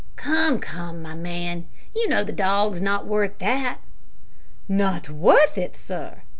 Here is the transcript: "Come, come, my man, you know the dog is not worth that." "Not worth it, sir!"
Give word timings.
"Come, 0.15 0.57
come, 0.59 0.99
my 1.03 1.13
man, 1.13 1.67
you 1.95 2.09
know 2.09 2.23
the 2.23 2.31
dog 2.31 2.73
is 2.73 2.81
not 2.81 3.05
worth 3.05 3.37
that." 3.37 3.77
"Not 4.67 5.11
worth 5.11 5.59
it, 5.59 5.77
sir!" 5.77 6.23